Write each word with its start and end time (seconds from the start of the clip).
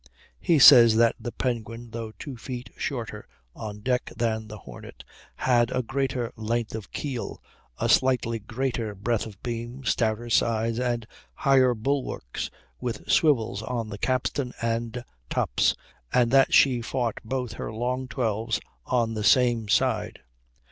He 0.39 0.57
says 0.57 0.95
that 0.95 1.13
the 1.19 1.31
Penguin, 1.31 1.91
though 1.91 2.11
two 2.17 2.35
feet 2.35 2.71
shorter 2.75 3.27
on 3.55 3.81
deck 3.81 4.11
than 4.17 4.47
the 4.47 4.57
Hornet, 4.57 5.03
had 5.35 5.69
a 5.69 5.83
greater 5.83 6.33
length 6.35 6.73
of 6.73 6.91
keel, 6.91 7.39
a 7.77 7.87
slightly 7.87 8.39
greater 8.39 8.95
breadth 8.95 9.27
of 9.27 9.39
beam, 9.43 9.83
stouter 9.83 10.31
sides, 10.31 10.79
and 10.79 11.05
higher 11.35 11.75
bulwarks, 11.75 12.49
with 12.79 13.07
swivels 13.07 13.61
on 13.61 13.89
the 13.89 13.99
capstan 13.99 14.53
and 14.59 15.05
tops, 15.29 15.75
and 16.11 16.31
that 16.31 16.51
she 16.51 16.81
fought 16.81 17.19
both 17.23 17.53
her 17.53 17.71
"long 17.71 18.07
12's" 18.07 18.59
on 18.87 19.13
the 19.13 19.23
same 19.23 19.69
side. 19.69 20.19